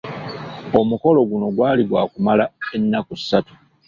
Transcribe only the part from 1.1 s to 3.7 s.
guno gwali gwa kumala enaku satu.